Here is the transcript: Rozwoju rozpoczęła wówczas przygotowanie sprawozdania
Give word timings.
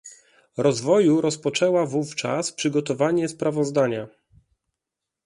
Rozwoju 0.57 1.21
rozpoczęła 1.21 1.85
wówczas 1.85 2.51
przygotowanie 2.51 3.29
sprawozdania 3.29 4.07